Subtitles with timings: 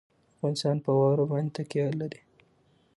[0.35, 2.21] افغانستان په واوره باندې تکیه لري.